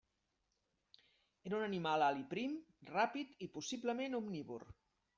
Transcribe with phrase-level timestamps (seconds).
[1.51, 2.57] Era un animal alt i prim,
[2.95, 4.71] ràpid i possiblement omnívor.